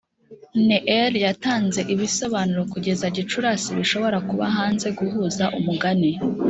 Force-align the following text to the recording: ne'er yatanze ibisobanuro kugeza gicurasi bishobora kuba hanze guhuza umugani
ne'er 0.67 1.13
yatanze 1.25 1.81
ibisobanuro 1.93 2.61
kugeza 2.73 3.05
gicurasi 3.15 3.69
bishobora 3.79 4.17
kuba 4.29 4.45
hanze 4.55 4.87
guhuza 4.99 5.45
umugani 5.59 6.11